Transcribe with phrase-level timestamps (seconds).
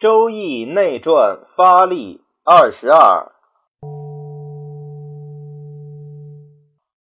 [0.00, 3.32] 周易内传发力二十二，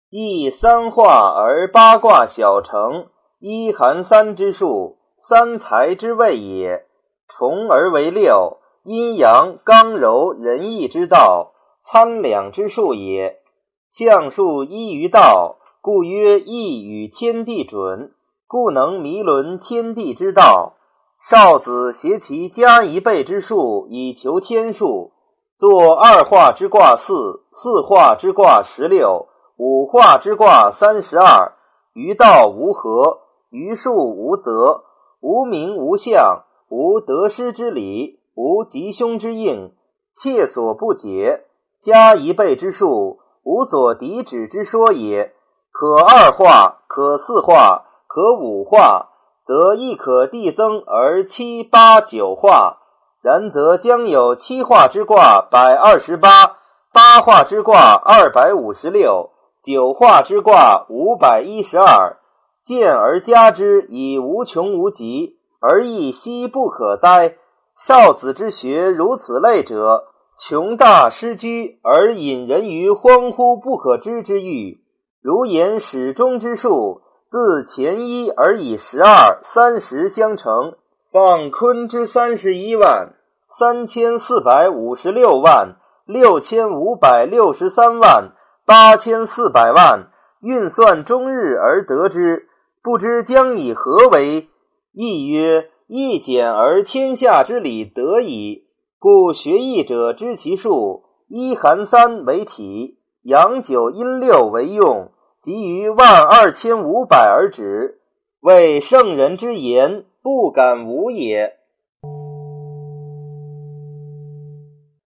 [0.09, 6.87] 易三化而八卦小成，一寒三之数，三才之谓也。
[7.27, 11.51] 重而为六，阴阳刚柔仁义之道，
[11.83, 13.43] 参两之数也。
[13.91, 18.15] 象数依于道，故曰易与天地准，
[18.47, 20.76] 故能弥伦天地之道。
[21.29, 25.11] 少子携其加一倍之数以求天数，
[25.57, 29.27] 作二化之卦四，四化之卦十六，
[29.57, 31.51] 五化之卦三十二。
[31.91, 34.85] 于道无合，于数无则，
[35.19, 39.73] 无名无相，无得失之理，无吉凶之应，
[40.15, 41.43] 切所不解。
[41.81, 45.33] 加一倍之数，无所抵止之说也。
[45.73, 49.09] 可二化，可四化，可五化。
[49.47, 52.79] 则亦可递增而七八九化，
[53.21, 56.57] 然则将有七化之卦百二十八，
[56.91, 59.29] 八化之卦二百五十六，
[59.63, 62.17] 九化之卦五百一十二。
[62.65, 67.37] 见而加之，以无穷无极，而亦奚不可哉？
[67.77, 70.03] 少子之学如此类者，
[70.37, 74.81] 穷大失居，而引人于荒乎不可知之域。
[75.21, 77.01] 如言始终之数。
[77.29, 80.75] 自前一而以十二、三十相乘，
[81.11, 83.15] 放坤之三十一万
[83.49, 85.75] 三千四百五十六万
[86.05, 88.31] 六千五百六十三万
[88.65, 90.07] 八千四百万，
[90.39, 92.47] 运算终日而得之，
[92.81, 94.47] 不知将以何为？
[94.93, 98.63] 亦曰：易简而天下之理得矣。
[98.99, 105.11] 故学易者知其数，一寒三为体，阳九阴六为用。
[105.47, 108.01] 及于万二千五百而止，
[108.41, 111.55] 为圣人之言，不敢无也。